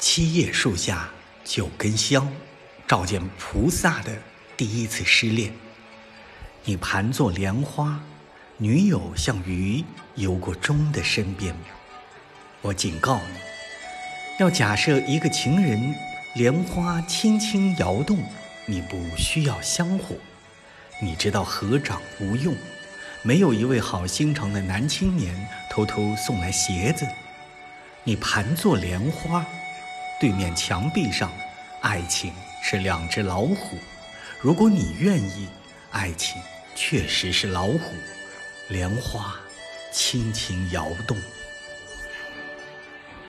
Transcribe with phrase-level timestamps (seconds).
[0.00, 1.10] 七叶树下
[1.44, 2.26] 九根香，
[2.88, 4.10] 照见菩萨的
[4.56, 5.52] 第一次失恋。
[6.64, 8.00] 你盘坐莲花，
[8.56, 9.84] 女友像鱼
[10.14, 11.54] 游过钟的身边。
[12.62, 13.38] 我警告你，
[14.38, 15.94] 要假设一个情人，
[16.34, 18.18] 莲花轻轻摇动，
[18.64, 20.16] 你不需要香火。
[21.02, 22.56] 你知道合掌无用，
[23.22, 27.06] 没有一位好心肠的男青年偷偷送来鞋子。
[28.02, 29.44] 你盘坐莲花，
[30.20, 31.32] 对面墙壁上，
[31.80, 32.30] 爱情
[32.62, 33.78] 是两只老虎。
[34.38, 35.48] 如果你愿意，
[35.90, 36.40] 爱情
[36.74, 37.80] 确实是老虎。
[38.68, 39.34] 莲花
[39.90, 41.16] 轻轻摇动。